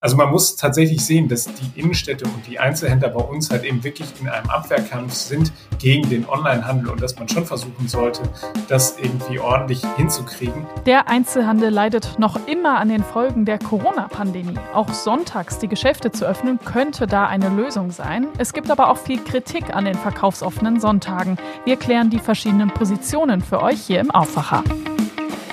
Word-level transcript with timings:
Also 0.00 0.16
man 0.16 0.30
muss 0.30 0.54
tatsächlich 0.54 1.04
sehen, 1.04 1.26
dass 1.26 1.46
die 1.46 1.80
Innenstädte 1.80 2.24
und 2.24 2.46
die 2.46 2.60
Einzelhändler 2.60 3.08
bei 3.08 3.20
uns 3.20 3.50
halt 3.50 3.64
eben 3.64 3.82
wirklich 3.82 4.06
in 4.20 4.28
einem 4.28 4.48
Abwehrkampf 4.48 5.12
sind 5.12 5.52
gegen 5.80 6.08
den 6.08 6.28
Onlinehandel 6.28 6.90
und 6.90 7.02
dass 7.02 7.18
man 7.18 7.28
schon 7.28 7.44
versuchen 7.44 7.88
sollte, 7.88 8.22
das 8.68 8.96
irgendwie 9.02 9.40
ordentlich 9.40 9.82
hinzukriegen. 9.96 10.66
Der 10.86 11.08
Einzelhandel 11.08 11.70
leidet 11.70 12.16
noch 12.20 12.46
immer 12.46 12.78
an 12.78 12.90
den 12.90 13.02
Folgen 13.02 13.44
der 13.44 13.58
Corona-Pandemie. 13.58 14.54
Auch 14.72 14.92
sonntags 14.92 15.58
die 15.58 15.68
Geschäfte 15.68 16.12
zu 16.12 16.26
öffnen, 16.26 16.60
könnte 16.64 17.08
da 17.08 17.26
eine 17.26 17.48
Lösung 17.48 17.90
sein. 17.90 18.28
Es 18.38 18.52
gibt 18.52 18.70
aber 18.70 18.90
auch 18.90 18.98
viel 18.98 19.18
Kritik 19.24 19.74
an 19.74 19.84
den 19.84 19.96
verkaufsoffenen 19.96 20.78
Sonntagen. 20.78 21.38
Wir 21.64 21.76
klären 21.76 22.08
die 22.08 22.20
verschiedenen 22.20 22.68
Positionen 22.68 23.40
für 23.40 23.60
euch 23.64 23.80
hier 23.80 23.98
im 23.98 24.12
Aufwacher. 24.12 24.62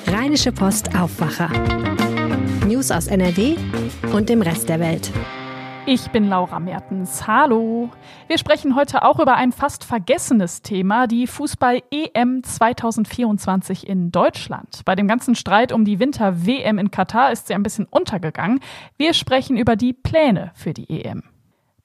Rheinische 0.06 0.52
Post 0.52 0.96
Aufwacher. 0.96 1.50
News 2.66 2.90
aus 2.90 3.06
NRW 3.06 3.56
und 4.12 4.28
dem 4.28 4.42
Rest 4.42 4.70
der 4.70 4.80
Welt. 4.80 5.12
Ich 5.86 6.10
bin 6.10 6.30
Laura 6.30 6.60
Mertens. 6.60 7.28
Hallo. 7.28 7.92
Wir 8.28 8.40
sprechen 8.40 8.76
heute 8.76 9.04
auch 9.04 9.20
über 9.20 9.36
ein 9.36 9.52
fast 9.52 9.84
vergessenes 9.84 10.64
Thema, 10.64 11.06
die 11.06 11.28
Fußball-EM 11.28 12.44
2024 12.44 13.88
in 13.88 14.12
Deutschland. 14.12 14.82
Bei 14.84 14.96
dem 14.96 15.08
ganzen 15.08 15.36
Streit 15.36 15.72
um 15.72 15.86
die 15.86 16.00
Winter-WM 16.00 16.80
in 16.80 16.90
Katar 16.90 17.32
ist 17.32 17.48
sie 17.48 17.54
ein 17.54 17.62
bisschen 17.62 17.86
untergegangen. 17.86 18.60
Wir 18.98 19.14
sprechen 19.14 19.58
über 19.58 19.76
die 19.76 19.94
Pläne 19.94 20.52
für 20.56 20.74
die 20.74 20.90
EM. 20.90 21.35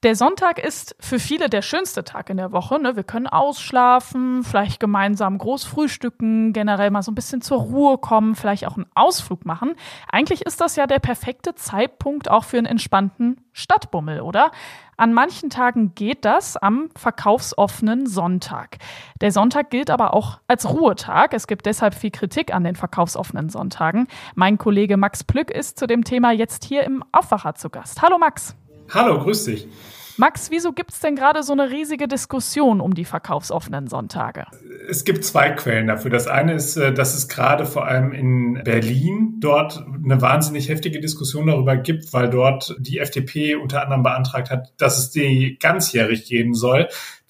Der 0.02 0.16
Sonntag 0.16 0.59
ist 0.59 0.96
für 0.98 1.18
viele 1.18 1.50
der 1.50 1.60
schönste 1.60 2.04
Tag 2.04 2.30
in 2.30 2.38
der 2.38 2.52
Woche. 2.52 2.80
Ne? 2.80 2.96
Wir 2.96 3.04
können 3.04 3.27
ausschlafen, 3.27 4.42
vielleicht 4.42 4.80
gemeinsam 4.80 5.36
groß 5.36 5.64
frühstücken, 5.64 6.54
generell 6.54 6.91
mal 6.91 7.02
so 7.02 7.12
ein 7.12 7.14
bisschen 7.14 7.42
zur 7.42 7.58
Ruhe 7.58 7.98
kommen, 7.98 8.34
vielleicht 8.34 8.66
auch 8.66 8.77
einen 8.77 8.86
Ausflug 8.94 9.44
machen. 9.44 9.74
Eigentlich 10.10 10.41
ist 10.41 10.62
das 10.62 10.77
ja 10.77 10.86
der 10.86 11.00
perfekte 11.00 11.55
Zeitpunkt 11.55 12.30
auch 12.30 12.44
für 12.44 12.56
einen 12.56 12.64
entspannten 12.64 13.42
Stadtbummel, 13.52 14.22
oder? 14.22 14.52
An 14.96 15.12
manchen 15.12 15.50
Tagen 15.50 15.94
geht 15.94 16.24
das 16.24 16.56
am 16.56 16.88
verkaufsoffenen 16.97 18.06
Sonntag. 18.06 18.78
Der 19.20 19.32
Sonntag 19.32 19.69
gilt 19.69 19.91
aber 19.91 20.14
auch 20.14 20.41
als 20.48 20.66
Ruhetag. 20.66 21.34
Es 21.34 21.47
gibt 21.47 21.66
deshalb 21.66 21.92
viel 21.92 22.10
Kritik 22.10 22.55
an 22.55 22.64
den 22.64 22.75
verkaufsoffenen 22.75 23.50
Sonntagen. 23.50 24.08
Mein 24.34 24.56
Kollege 24.56 24.97
Max 24.97 25.25
Plück 25.25 25.50
ist 25.50 25.78
zu 25.78 25.86
dem 25.86 26.05
Thema 26.05 26.32
jetzt 26.32 26.64
hier 26.64 26.84
im 26.84 27.05
Aufwacher 27.12 27.55
zu 27.55 27.69
Gast. 27.69 28.00
Hallo 28.00 28.16
Max. 28.16 28.56
Hallo, 28.92 29.22
grüß 29.22 29.44
dich. 29.44 29.69
Max, 30.16 30.50
wieso 30.50 30.72
gibt 30.72 30.92
es 30.92 31.00
denn 31.00 31.16
gerade 31.16 31.42
so 31.42 31.52
eine 31.52 31.70
riesige 31.70 32.06
Diskussion 32.06 32.80
um 32.80 32.92
die 32.92 33.06
verkaufsoffenen 33.06 33.86
Sonntage? 33.86 34.44
Es 34.88 35.05
gibt 35.05 35.24
zwei 35.24 35.50
Quellen 35.50 35.86
dafür. 35.86 36.10
Das 36.10 36.27
eine 36.27 36.55
ist, 36.55 36.77
äh, 36.77 36.92
dass 36.92 37.14
es 37.14 37.28
gerade 37.28 37.64
vor 37.64 37.86
allem 37.86 38.12
in 38.12 38.60
Berlin 38.64 39.36
dort 39.38 39.78
eine 39.78 40.20
wahnsinnig 40.20 40.69
heftige 40.69 41.00
Diskussion 41.00 41.47
darüber 41.47 41.77
gibt, 41.77 42.12
weil 42.12 42.28
dort 42.28 42.77
die 42.78 42.98
FDP 42.98 43.55
unter 43.55 43.82
anderem 43.82 44.02
beantragt 44.02 44.50
hat, 44.50 44.74
dass 44.77 44.98
es 44.98 45.10
die 45.10 45.56
ganzjährig 45.58 46.27
geben 46.27 46.54
soll. 46.54 46.88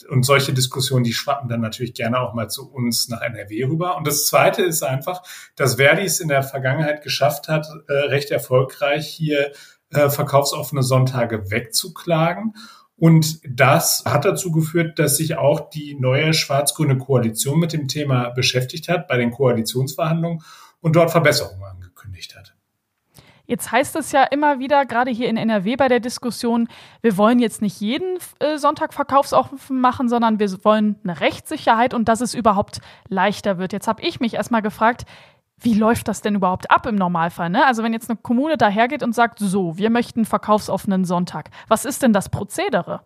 Und 0.09 0.25
solche 0.25 0.53
Diskussionen, 0.53 1.05
die 1.05 1.13
schwappen 1.13 1.49
dann 1.49 1.61
natürlich 1.61 1.95
gerne 1.95 2.19
auch 2.19 2.35
mal 2.35 2.49
zu 2.49 2.69
uns 2.69 3.09
nach 3.09 3.21
NRW 3.21 3.67
rüber. 3.67 3.97
Und 3.97 4.07
das 4.07 4.27
Zweite 4.27 4.63
ist 4.63 4.83
einfach, 4.83 5.23
dass 5.55 5.77
Verdi 5.77 6.03
es 6.03 6.19
in 6.19 6.27
der 6.27 6.43
Vergangenheit 6.43 7.03
geschafft 7.03 7.47
hat, 7.47 7.69
äh, 7.87 7.93
recht 7.93 8.33
erfolgreich 8.33 9.07
hier 9.07 9.53
äh, 9.91 10.09
verkaufsoffene 10.09 10.83
Sonntage 10.83 11.51
wegzuklagen. 11.51 12.55
Und 12.97 13.41
das 13.49 14.05
hat 14.07 14.27
dazu 14.27 14.53
geführt, 14.53 14.99
dass 14.99 15.17
sich 15.17 15.39
auch 15.39 15.71
die 15.71 15.95
neue 15.99 16.35
schwarz-grüne 16.35 16.99
Koalition 16.99 17.59
mit 17.59 17.73
dem 17.73 17.89
Thema 17.89 18.29
beschäftigt 18.29 18.89
hat 18.89 19.09
bei 19.09 19.17
den 19.17 19.31
Koalitionsverhandlungen 19.31 20.43
und 20.81 20.97
dort 20.97 21.11
Verbesserungen 21.11 21.65
angekündigt 21.65 22.37
hat. 22.37 22.55
Jetzt 23.51 23.73
heißt 23.73 23.97
es 23.97 24.13
ja 24.13 24.23
immer 24.23 24.61
wieder, 24.61 24.87
gerade 24.87 25.11
hier 25.11 25.29
in 25.29 25.37
NRW 25.37 25.75
bei 25.75 25.89
der 25.89 25.99
Diskussion, 25.99 26.69
wir 27.03 27.17
wollen 27.17 27.41
jetzt 27.41 27.63
nicht 27.63 27.81
jeden 27.81 28.19
äh, 28.39 28.59
Sonntag 28.59 28.95
verkaufsoffen 28.95 29.81
machen, 29.81 30.09
sondern 30.09 30.39
wir 30.39 30.65
wollen 30.65 30.95
eine 31.03 31.19
Rechtssicherheit 31.21 31.93
und 31.93 32.09
dass 32.09 32.21
es 32.21 32.33
überhaupt 32.33 32.81
leichter 33.09 33.59
wird. 33.59 33.73
Jetzt 33.73 33.89
habe 33.89 34.03
ich 34.03 34.21
mich 34.21 34.35
erstmal 34.35 34.63
gefragt, 34.63 35.05
wie 35.63 35.75
läuft 35.75 36.09
das 36.09 36.23
denn 36.23 36.35
überhaupt 36.35 36.71
ab 36.71 36.87
im 36.87 36.97
Normalfall? 36.97 37.51
Ne? 37.51 37.67
Also 37.67 37.83
wenn 37.83 37.93
jetzt 37.93 38.11
eine 38.11 38.19
Kommune 38.21 38.57
dahergeht 38.57 39.03
und 39.03 39.15
sagt, 39.15 39.39
so, 39.39 39.77
wir 39.77 39.91
möchten 39.91 40.25
verkaufsoffenen 40.25 41.05
Sonntag, 41.05 41.51
was 41.69 41.85
ist 41.85 42.03
denn 42.03 42.13
das 42.13 42.29
Prozedere? 42.29 43.03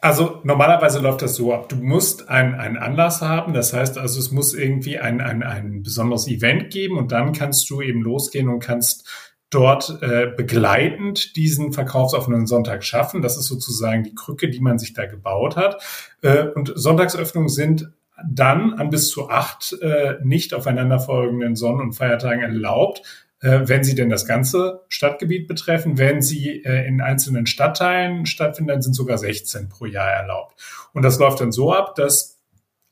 Also 0.00 0.40
normalerweise 0.44 1.00
läuft 1.00 1.22
das 1.22 1.34
so 1.34 1.52
ab. 1.52 1.68
Du 1.68 1.76
musst 1.76 2.28
einen 2.28 2.76
Anlass 2.76 3.20
haben. 3.22 3.52
Das 3.52 3.72
heißt 3.72 3.98
also, 3.98 4.20
es 4.20 4.30
muss 4.30 4.54
irgendwie 4.54 4.98
ein, 4.98 5.20
ein, 5.20 5.42
ein 5.42 5.82
besonderes 5.82 6.28
Event 6.28 6.70
geben 6.70 6.98
und 6.98 7.12
dann 7.12 7.32
kannst 7.32 7.68
du 7.70 7.80
eben 7.80 8.02
losgehen 8.02 8.48
und 8.48 8.60
kannst 8.60 9.08
dort 9.50 10.02
äh, 10.02 10.26
begleitend 10.36 11.34
diesen 11.36 11.72
verkaufsoffenen 11.72 12.46
Sonntag 12.46 12.84
schaffen. 12.84 13.22
Das 13.22 13.38
ist 13.38 13.46
sozusagen 13.46 14.04
die 14.04 14.14
Krücke, 14.14 14.50
die 14.50 14.60
man 14.60 14.78
sich 14.78 14.92
da 14.92 15.06
gebaut 15.06 15.56
hat. 15.56 15.82
Äh, 16.22 16.48
und 16.48 16.72
Sonntagsöffnungen 16.74 17.48
sind 17.48 17.90
dann 18.26 18.74
an 18.74 18.90
bis 18.90 19.08
zu 19.08 19.28
acht 19.28 19.76
äh, 19.80 20.16
nicht 20.22 20.54
aufeinanderfolgenden 20.54 21.56
Sonnen- 21.56 21.80
und 21.80 21.92
Feiertagen 21.92 22.42
erlaubt, 22.42 23.02
äh, 23.40 23.60
wenn 23.64 23.84
sie 23.84 23.94
denn 23.94 24.08
das 24.08 24.26
ganze 24.26 24.84
Stadtgebiet 24.88 25.46
betreffen. 25.46 25.98
Wenn 25.98 26.22
sie 26.22 26.64
äh, 26.64 26.86
in 26.86 27.00
einzelnen 27.00 27.46
Stadtteilen 27.46 28.26
stattfinden, 28.26 28.68
dann 28.68 28.82
sind 28.82 28.94
sogar 28.94 29.18
16 29.18 29.68
pro 29.68 29.86
Jahr 29.86 30.10
erlaubt. 30.10 30.60
Und 30.92 31.02
das 31.02 31.18
läuft 31.18 31.40
dann 31.40 31.52
so 31.52 31.72
ab, 31.72 31.94
dass 31.94 32.37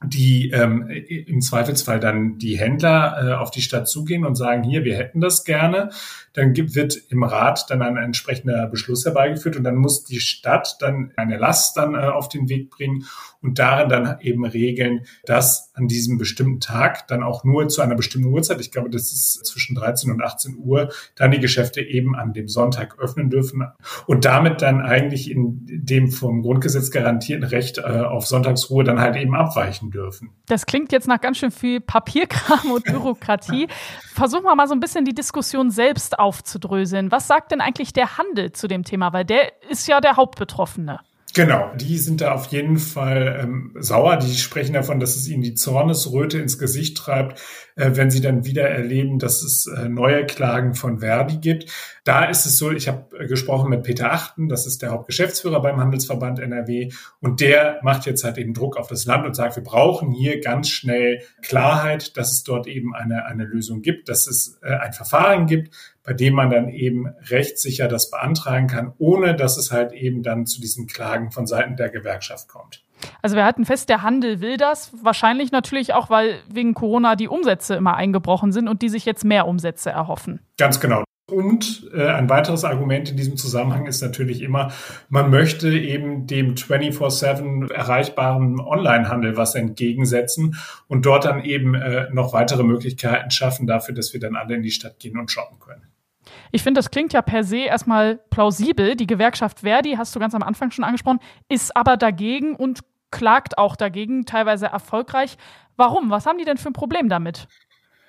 die 0.05 0.51
ähm, 0.51 0.89
im 0.89 1.41
Zweifelsfall 1.41 1.99
dann 1.99 2.37
die 2.37 2.59
Händler 2.59 3.17
äh, 3.19 3.33
auf 3.33 3.51
die 3.51 3.63
Stadt 3.63 3.89
zugehen 3.89 4.27
und 4.27 4.35
sagen, 4.35 4.63
hier, 4.63 4.85
wir 4.85 4.97
hätten 4.97 5.21
das 5.23 5.45
gerne. 5.45 5.89
Dann 6.35 6.53
gibt, 6.53 6.75
wird 6.75 6.99
im 7.09 7.23
Rat 7.23 7.65
dann 7.71 7.81
ein 7.81 7.97
entsprechender 7.97 8.67
Beschluss 8.67 9.07
herbeigeführt 9.07 9.57
und 9.57 9.65
dann 9.65 9.77
muss 9.77 10.05
die 10.05 10.21
Stadt 10.21 10.77
dann 10.81 11.13
eine 11.17 11.39
Last 11.39 11.79
dann 11.79 11.95
äh, 11.95 11.99
auf 11.99 12.29
den 12.29 12.51
Weg 12.51 12.69
bringen 12.69 13.07
und 13.41 13.59
darin 13.59 13.89
dann 13.89 14.21
eben 14.21 14.45
regeln, 14.45 15.07
dass 15.25 15.71
an 15.75 15.89
diesem 15.89 16.19
bestimmten 16.19 16.61
Tag 16.61 17.09
dann 17.09 17.23
auch 17.23 17.45
nur 17.45 17.69
zu 17.69 17.81
einer 17.81 17.95
bestimmten 17.95 18.29
Uhrzeit, 18.29 18.61
ich 18.61 18.73
glaube, 18.73 18.91
das 18.91 19.13
ist 19.13 19.47
zwischen 19.47 19.77
13 19.77 20.11
und 20.11 20.23
18 20.23 20.59
Uhr, 20.59 20.93
dann 21.15 21.31
die 21.31 21.41
Geschäfte 21.41 21.81
eben 21.81 22.15
an 22.15 22.35
dem 22.35 22.49
Sonntag 22.49 22.99
öffnen 22.99 23.31
dürfen 23.31 23.65
und 24.07 24.27
damit 24.27 24.61
dann 24.61 24.83
eigentlich 24.83 25.31
in 25.31 25.61
dem 25.65 26.11
vom 26.11 26.43
Grundgesetz 26.43 26.91
garantierten 26.91 27.47
Recht 27.47 27.79
äh, 27.79 27.83
auf 27.83 28.27
Sonntagsruhe 28.27 28.85
dann 28.85 29.01
halt 29.01 29.17
eben 29.17 29.35
abweichen 29.35 29.86
dürfen. 29.91 30.31
Das 30.47 30.67
klingt 30.67 30.93
jetzt 30.93 31.09
nach 31.09 31.21
ganz 31.21 31.39
schön 31.39 31.51
viel 31.51 31.81
Papierkram 31.81 32.71
und 32.71 32.85
Bürokratie. 32.87 33.69
Versuchen 34.15 34.45
wir 34.45 34.55
mal 34.55 34.69
so 34.69 34.75
ein 34.75 34.81
bisschen 34.81 35.05
die 35.05 35.15
Diskussion 35.15 35.71
selbst 35.71 36.19
aufzudröseln. 36.19 37.11
Was 37.11 37.27
sagt 37.27 37.53
denn 37.53 37.61
eigentlich 37.61 37.93
der 37.93 38.19
Handel 38.19 38.53
zu 38.53 38.69
dem 38.69 38.85
Thema? 38.85 39.13
Weil 39.13 39.25
der 39.25 39.53
ist 39.69 39.87
ja 39.89 40.01
der 40.01 40.17
Hauptbetroffene. 40.17 41.01
Genau, 41.37 41.71
die 41.75 41.99
sind 41.99 42.23
da 42.23 42.33
auf 42.33 42.47
jeden 42.47 42.79
Fall 42.79 43.41
ähm, 43.43 43.75
sauer. 43.79 44.17
Die 44.17 44.35
sprechen 44.37 44.73
davon, 44.73 45.01
dass 45.01 45.17
es 45.17 45.29
ihnen 45.29 45.43
die 45.43 45.53
Zornesröte 45.53 46.39
ins 46.39 46.59
Gesicht 46.59 46.97
treibt, 46.97 47.43
wenn 47.77 48.11
sie 48.11 48.23
dann 48.23 48.47
wieder 48.47 48.69
erleben, 48.69 49.19
dass 49.19 49.43
es 49.43 49.67
äh, 49.67 49.89
neue 49.89 50.25
Klagen 50.25 50.75
von 50.75 51.01
Verdi 51.01 51.37
gibt. 51.37 51.71
Da 52.05 52.25
ist 52.25 52.47
es 52.47 52.57
so, 52.57 52.73
ich 52.73 52.89
habe 52.89 53.19
äh, 53.19 53.27
gesprochen 53.27 53.69
mit 53.69 53.83
Peter 53.83 54.13
Achten, 54.13 54.49
das 54.49 54.67
ist 54.67 54.81
der 54.81 54.91
Hauptgeschäftsführer 54.91 55.61
beim 55.61 55.79
Handelsverband 55.79 56.39
NRW, 56.39 56.91
und 57.21 57.41
der 57.43 57.79
macht 57.83 58.07
jetzt 58.07 58.25
halt 58.25 58.39
eben 58.39 58.55
Druck 58.55 58.79
auf 58.79 58.89
das 58.89 59.05
Land 59.05 59.27
und 59.27 59.37
sagt, 59.37 59.57
wir 59.57 59.63
brauchen 59.63 60.11
hier 60.11 60.41
ganz 60.41 60.71
schnell 60.71 61.23
Klarheit, 61.43 62.17
dass 62.17 62.33
es 62.33 62.45
dort 62.45 62.67
eben 62.67 62.95
eine, 62.95 63.27
eine 63.27 63.45
Lösung 63.45 63.83
gibt, 63.83 64.09
dass 64.09 64.27
es 64.27 64.59
äh, 64.63 64.75
ein 64.75 64.95
Verfahren 64.95 65.47
gibt, 65.47 65.75
bei 66.03 66.15
dem 66.15 66.33
man 66.33 66.49
dann 66.49 66.71
eben 66.71 67.09
rechtssicher 67.29 67.89
das 67.89 68.11
beantragen 68.11 68.69
kann, 68.69 68.95
ohne 68.97 69.37
dass 69.37 69.59
es 69.59 69.71
halt 69.71 69.93
eben 69.93 70.23
dann 70.23 70.47
zu 70.47 70.63
diesen 70.63 70.87
Klagen 70.87 71.31
von 71.31 71.47
Seiten 71.47 71.77
der 71.77 71.91
Gewerkschaft 71.91 72.49
kommt. 72.49 72.86
Also 73.23 73.37
wir 73.37 73.45
hatten 73.45 73.65
fest, 73.65 73.89
der 73.89 74.03
Handel 74.03 74.41
will 74.41 74.57
das. 74.57 74.93
Wahrscheinlich 75.03 75.53
natürlich 75.53 75.95
auch, 75.95 76.11
weil 76.11 76.41
wegen 76.49 76.75
Corona 76.75 77.17
die 77.17 77.29
Umsätze 77.29 77.75
immer 77.75 77.95
eingebrochen 77.95 78.53
sind 78.53 78.69
und 78.69 78.83
die 78.83 78.89
sich 78.89 79.05
jetzt 79.05 79.25
mehr 79.25 79.47
Umsätze 79.47 79.91
erhoffen. 79.91 80.41
Ganz 80.59 80.81
genau. 80.81 81.05
Und 81.29 81.91
äh, 81.93 82.07
ein 82.07 82.31
weiteres 82.31 82.65
Argument 82.65 83.11
in 83.11 83.17
diesem 83.17 83.37
Zusammenhang 83.37 83.87
ist 83.87 84.01
natürlich 84.01 84.43
immer, 84.43 84.71
man 85.09 85.29
möchte 85.29 85.69
eben 85.71 86.29
dem 86.29 86.55
24-7 86.55 87.73
erreichbaren 87.73 88.61
Onlinehandel 88.61 89.37
was 89.37 89.57
entgegensetzen 89.57 90.57
und 90.87 91.05
dort 91.05 91.25
dann 91.25 91.43
eben 91.43 91.75
äh, 91.75 92.09
noch 92.13 92.33
weitere 92.33 92.63
Möglichkeiten 92.63 93.33
schaffen 93.33 93.67
dafür, 93.67 93.93
dass 93.93 94.13
wir 94.13 94.21
dann 94.21 94.37
alle 94.37 94.55
in 94.55 94.63
die 94.63 94.71
Stadt 94.71 95.01
gehen 95.01 95.19
und 95.19 95.33
shoppen 95.33 95.59
können. 95.59 95.83
Ich 96.53 96.63
finde, 96.63 96.79
das 96.79 96.93
klingt 96.93 97.13
ja 97.13 97.23
per 97.23 97.43
se 97.43 97.59
erstmal 97.59 98.21
plausibel. 98.31 98.95
Die 98.95 99.07
Gewerkschaft 99.09 99.61
Verdi, 99.61 99.95
hast 99.97 100.15
du 100.15 100.21
ganz 100.21 100.35
am 100.35 100.45
Anfang 100.45 100.71
schon 100.71 100.85
angesprochen, 100.85 101.19
ist 101.49 101.77
aber 101.77 101.97
dagegen 101.97 102.55
und 102.55 102.81
klagt 103.11 103.59
auch 103.59 103.77
dagegen, 103.77 104.27
teilweise 104.27 104.67
erfolgreich. 104.67 105.37
Warum? 105.77 106.11
Was 106.11 106.27
haben 106.27 106.39
die 106.39 106.45
denn 106.45 106.59
für 106.59 106.71
ein 106.71 106.75
Problem 106.75 107.09
damit? 107.09 107.49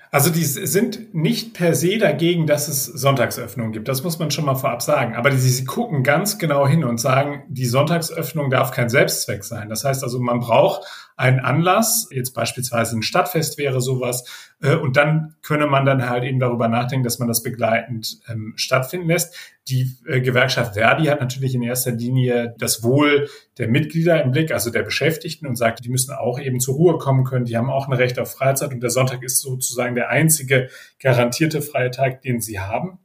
Also 0.09 0.29
die 0.29 0.45
sind 0.45 1.13
nicht 1.13 1.53
per 1.53 1.75
se 1.75 1.97
dagegen, 1.97 2.47
dass 2.47 2.69
es 2.69 2.85
Sonntagsöffnungen 2.85 3.73
gibt. 3.73 3.89
Das 3.89 4.03
muss 4.03 4.19
man 4.19 4.31
schon 4.31 4.45
mal 4.45 4.55
vorab 4.55 4.81
sagen. 4.81 5.15
Aber 5.15 5.29
die, 5.29 5.38
sie 5.38 5.65
gucken 5.65 6.03
ganz 6.03 6.38
genau 6.38 6.65
hin 6.65 6.85
und 6.85 6.99
sagen, 6.99 7.44
die 7.49 7.65
Sonntagsöffnung 7.65 8.49
darf 8.49 8.71
kein 8.71 8.89
Selbstzweck 8.89 9.44
sein. 9.44 9.67
Das 9.67 9.83
heißt 9.83 10.03
also, 10.03 10.19
man 10.19 10.39
braucht 10.39 10.85
einen 11.17 11.39
Anlass, 11.39 12.07
jetzt 12.11 12.31
beispielsweise 12.31 12.95
ein 12.95 13.01
Stadtfest 13.01 13.57
wäre 13.57 13.81
sowas, 13.81 14.23
äh, 14.61 14.75
und 14.75 14.97
dann 14.97 15.35
könne 15.41 15.65
man 15.65 15.83
dann 15.83 16.07
halt 16.07 16.23
eben 16.23 16.39
darüber 16.39 16.67
nachdenken, 16.67 17.03
dass 17.03 17.17
man 17.17 17.27
das 17.27 17.41
begleitend 17.41 18.19
ähm, 18.29 18.53
stattfinden 18.55 19.07
lässt. 19.07 19.35
Die 19.67 19.97
äh, 20.05 20.21
Gewerkschaft 20.21 20.75
Verdi 20.75 21.05
hat 21.05 21.19
natürlich 21.19 21.55
in 21.55 21.63
erster 21.63 21.91
Linie 21.91 22.55
das 22.59 22.83
Wohl 22.83 23.27
der 23.57 23.67
Mitglieder 23.67 24.21
im 24.23 24.29
Blick, 24.29 24.51
also 24.51 24.69
der 24.69 24.83
Beschäftigten, 24.83 25.47
und 25.47 25.55
sagt, 25.55 25.83
die 25.83 25.89
müssen 25.89 26.13
auch 26.13 26.39
eben 26.39 26.59
zur 26.59 26.75
Ruhe 26.75 26.99
kommen 26.99 27.23
können. 27.23 27.45
Die 27.45 27.57
haben 27.57 27.71
auch 27.71 27.87
ein 27.87 27.93
Recht 27.93 28.19
auf 28.19 28.31
Freizeit 28.31 28.71
und 28.71 28.81
der 28.81 28.91
Sonntag 28.91 29.23
ist 29.23 29.41
sozusagen 29.41 29.95
der 29.95 30.09
einzige 30.09 30.69
garantierte 30.99 31.63
freie 31.63 31.89
Tag, 31.89 32.21
den 32.21 32.41
sie 32.41 32.59
haben. 32.59 32.99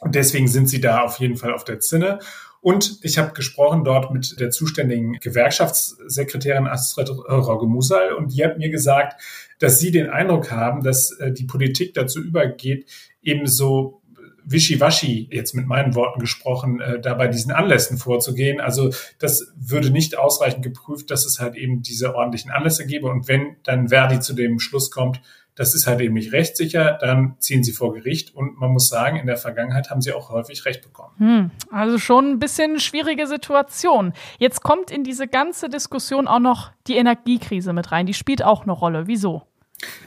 Und 0.00 0.14
deswegen 0.14 0.48
sind 0.48 0.68
sie 0.68 0.80
da 0.80 1.02
auf 1.02 1.20
jeden 1.20 1.36
Fall 1.36 1.52
auf 1.52 1.64
der 1.64 1.80
Zinne. 1.80 2.18
Und 2.62 3.00
ich 3.02 3.18
habe 3.18 3.32
gesprochen 3.32 3.82
dort 3.82 4.12
mit 4.12 4.38
der 4.38 4.50
zuständigen 4.50 5.14
Gewerkschaftssekretärin 5.14 6.68
Astrid 6.68 7.10
Rogge-Musal 7.10 8.12
und 8.14 8.32
die 8.32 8.44
hat 8.44 8.56
mir 8.56 8.70
gesagt, 8.70 9.20
dass 9.58 9.80
sie 9.80 9.90
den 9.90 10.08
Eindruck 10.08 10.52
haben, 10.52 10.82
dass 10.82 11.10
äh, 11.10 11.32
die 11.32 11.44
Politik 11.44 11.92
dazu 11.94 12.20
übergeht, 12.20 12.86
eben 13.20 13.48
so 13.48 14.00
wischiwaschi, 14.44 15.28
jetzt 15.30 15.54
mit 15.54 15.66
meinen 15.66 15.96
Worten 15.96 16.20
gesprochen, 16.20 16.80
äh, 16.80 17.00
da 17.00 17.14
bei 17.14 17.26
diesen 17.26 17.50
Anlässen 17.50 17.98
vorzugehen. 17.98 18.60
Also 18.60 18.90
das 19.18 19.52
würde 19.56 19.90
nicht 19.90 20.16
ausreichend 20.16 20.62
geprüft, 20.62 21.10
dass 21.10 21.26
es 21.26 21.40
halt 21.40 21.56
eben 21.56 21.82
diese 21.82 22.14
ordentlichen 22.14 22.52
Anlässe 22.52 22.86
gäbe. 22.86 23.08
Und 23.08 23.26
wenn 23.26 23.56
dann 23.64 23.88
Verdi 23.88 24.20
zu 24.20 24.34
dem 24.34 24.60
Schluss 24.60 24.92
kommt, 24.92 25.20
das 25.54 25.74
ist 25.74 25.86
halt 25.86 26.00
eben 26.00 26.14
nicht 26.14 26.32
rechtssicher, 26.32 26.98
dann 27.00 27.36
ziehen 27.38 27.62
sie 27.62 27.72
vor 27.72 27.92
Gericht. 27.92 28.34
Und 28.34 28.58
man 28.58 28.70
muss 28.70 28.88
sagen, 28.88 29.16
in 29.16 29.26
der 29.26 29.36
Vergangenheit 29.36 29.90
haben 29.90 30.00
sie 30.00 30.12
auch 30.12 30.30
häufig 30.30 30.64
Recht 30.64 30.82
bekommen. 30.82 31.14
Hm, 31.18 31.50
also 31.70 31.98
schon 31.98 32.30
ein 32.30 32.38
bisschen 32.38 32.80
schwierige 32.80 33.26
Situation. 33.26 34.12
Jetzt 34.38 34.62
kommt 34.62 34.90
in 34.90 35.04
diese 35.04 35.28
ganze 35.28 35.68
Diskussion 35.68 36.26
auch 36.26 36.38
noch 36.38 36.72
die 36.86 36.96
Energiekrise 36.96 37.72
mit 37.72 37.92
rein. 37.92 38.06
Die 38.06 38.14
spielt 38.14 38.42
auch 38.42 38.62
eine 38.62 38.72
Rolle. 38.72 39.06
Wieso? 39.06 39.42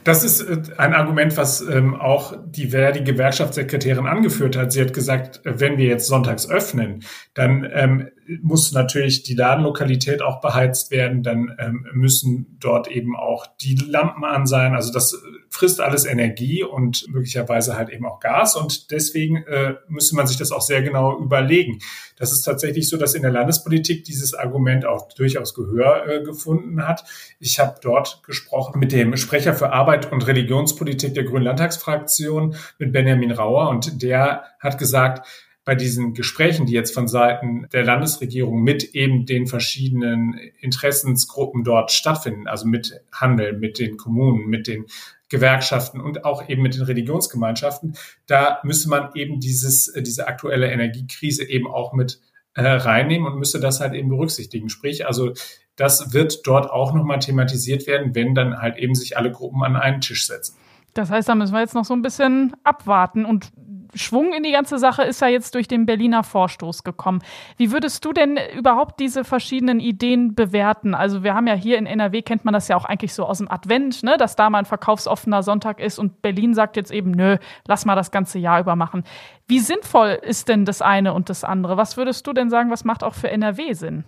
Das 0.04 0.24
ist 0.24 0.40
äh, 0.40 0.62
ein 0.78 0.94
Argument, 0.94 1.36
was 1.36 1.60
ähm, 1.60 1.94
auch 1.94 2.34
die 2.46 2.68
Verdi-Gewerkschaftssekretärin 2.68 4.06
angeführt 4.06 4.56
hat. 4.56 4.72
Sie 4.72 4.80
hat 4.80 4.92
gesagt, 4.92 5.44
äh, 5.44 5.60
wenn 5.60 5.78
wir 5.78 5.86
jetzt 5.86 6.06
sonntags 6.06 6.48
öffnen, 6.48 7.04
dann 7.34 7.68
ähm, 7.72 8.08
muss 8.42 8.72
natürlich 8.72 9.22
die 9.22 9.34
Ladenlokalität 9.34 10.22
auch 10.22 10.40
beheizt 10.40 10.90
werden, 10.90 11.22
dann 11.22 11.54
ähm, 11.58 11.86
müssen 11.92 12.56
dort 12.60 12.88
eben 12.88 13.16
auch 13.16 13.46
die 13.60 13.74
Lampen 13.74 14.24
an 14.24 14.46
sein. 14.46 14.74
Also 14.74 14.92
das 14.92 15.20
frisst 15.50 15.80
alles 15.80 16.04
Energie 16.04 16.62
und 16.62 17.06
möglicherweise 17.08 17.76
halt 17.76 17.88
eben 17.88 18.06
auch 18.06 18.20
Gas 18.20 18.56
und 18.56 18.90
deswegen 18.90 19.44
äh, 19.44 19.74
müsste 19.88 20.16
man 20.16 20.26
sich 20.26 20.36
das 20.36 20.52
auch 20.52 20.60
sehr 20.60 20.82
genau 20.82 21.18
überlegen. 21.18 21.78
Das 22.16 22.32
ist 22.32 22.42
tatsächlich 22.42 22.88
so, 22.88 22.96
dass 22.96 23.14
in 23.14 23.22
der 23.22 23.30
Landespolitik 23.30 24.04
dieses 24.04 24.34
Argument 24.34 24.84
auch 24.86 25.08
durchaus 25.12 25.54
Gehör 25.54 26.06
äh, 26.06 26.22
gefunden 26.22 26.86
hat. 26.86 27.04
Ich 27.38 27.58
habe 27.58 27.76
dort 27.80 28.22
gesprochen 28.24 28.78
mit 28.78 28.92
dem 28.92 29.16
Sprecher 29.16 29.54
für 29.54 29.72
Arbeit 29.72 30.12
und 30.12 30.26
Religionspolitik 30.26 31.14
der 31.14 31.24
Grünen 31.24 31.44
Landtagsfraktion, 31.44 32.56
mit 32.78 32.92
Benjamin 32.92 33.30
Rauer 33.30 33.68
und 33.70 34.02
der 34.02 34.44
hat 34.58 34.78
gesagt, 34.78 35.26
bei 35.66 35.74
diesen 35.74 36.14
Gesprächen, 36.14 36.64
die 36.64 36.72
jetzt 36.72 36.94
von 36.94 37.08
Seiten 37.08 37.66
der 37.72 37.84
Landesregierung 37.84 38.62
mit 38.62 38.94
eben 38.94 39.26
den 39.26 39.48
verschiedenen 39.48 40.38
Interessensgruppen 40.60 41.64
dort 41.64 41.90
stattfinden, 41.90 42.46
also 42.46 42.68
mit 42.68 43.00
Handel, 43.12 43.52
mit 43.52 43.80
den 43.80 43.96
Kommunen, 43.96 44.46
mit 44.46 44.68
den 44.68 44.86
Gewerkschaften 45.28 46.00
und 46.00 46.24
auch 46.24 46.48
eben 46.48 46.62
mit 46.62 46.76
den 46.76 46.82
Religionsgemeinschaften, 46.82 47.96
da 48.28 48.60
müsste 48.62 48.88
man 48.88 49.10
eben 49.14 49.40
dieses, 49.40 49.92
diese 49.92 50.28
aktuelle 50.28 50.70
Energiekrise 50.70 51.42
eben 51.42 51.66
auch 51.66 51.92
mit 51.92 52.20
äh, 52.54 52.62
reinnehmen 52.62 53.26
und 53.26 53.36
müsste 53.36 53.58
das 53.58 53.80
halt 53.80 53.92
eben 53.94 54.08
berücksichtigen. 54.08 54.68
Sprich, 54.68 55.04
also 55.04 55.32
das 55.74 56.12
wird 56.12 56.46
dort 56.46 56.70
auch 56.70 56.94
nochmal 56.94 57.18
thematisiert 57.18 57.88
werden, 57.88 58.14
wenn 58.14 58.36
dann 58.36 58.56
halt 58.62 58.76
eben 58.76 58.94
sich 58.94 59.16
alle 59.16 59.32
Gruppen 59.32 59.64
an 59.64 59.74
einen 59.74 60.00
Tisch 60.00 60.28
setzen. 60.28 60.54
Das 60.94 61.10
heißt, 61.10 61.28
da 61.28 61.34
müssen 61.34 61.52
wir 61.52 61.60
jetzt 61.60 61.74
noch 61.74 61.84
so 61.84 61.92
ein 61.92 62.02
bisschen 62.02 62.54
abwarten. 62.64 63.26
Und 63.26 63.52
Schwung 63.96 64.32
in 64.32 64.42
die 64.42 64.52
ganze 64.52 64.78
Sache 64.78 65.02
ist 65.02 65.20
ja 65.20 65.28
jetzt 65.28 65.54
durch 65.54 65.68
den 65.68 65.86
Berliner 65.86 66.22
Vorstoß 66.22 66.84
gekommen. 66.84 67.22
Wie 67.56 67.72
würdest 67.72 68.04
du 68.04 68.12
denn 68.12 68.38
überhaupt 68.56 69.00
diese 69.00 69.24
verschiedenen 69.24 69.80
Ideen 69.80 70.34
bewerten? 70.34 70.94
Also 70.94 71.22
wir 71.22 71.34
haben 71.34 71.46
ja 71.46 71.54
hier 71.54 71.78
in 71.78 71.86
NRW, 71.86 72.22
kennt 72.22 72.44
man 72.44 72.54
das 72.54 72.68
ja 72.68 72.76
auch 72.76 72.84
eigentlich 72.84 73.14
so 73.14 73.24
aus 73.24 73.38
dem 73.38 73.50
Advent, 73.50 74.02
ne, 74.02 74.16
dass 74.16 74.36
da 74.36 74.50
mal 74.50 74.58
ein 74.58 74.64
verkaufsoffener 74.64 75.42
Sonntag 75.42 75.80
ist 75.80 75.98
und 75.98 76.22
Berlin 76.22 76.54
sagt 76.54 76.76
jetzt 76.76 76.90
eben, 76.90 77.10
nö, 77.10 77.36
lass 77.66 77.84
mal 77.84 77.94
das 77.94 78.10
ganze 78.10 78.38
Jahr 78.38 78.60
über 78.60 78.76
machen. 78.76 79.04
Wie 79.46 79.60
sinnvoll 79.60 80.18
ist 80.22 80.48
denn 80.48 80.64
das 80.64 80.82
eine 80.82 81.14
und 81.14 81.28
das 81.28 81.44
andere? 81.44 81.76
Was 81.76 81.96
würdest 81.96 82.26
du 82.26 82.32
denn 82.32 82.50
sagen, 82.50 82.70
was 82.70 82.84
macht 82.84 83.04
auch 83.04 83.14
für 83.14 83.30
NRW 83.30 83.72
Sinn? 83.72 84.04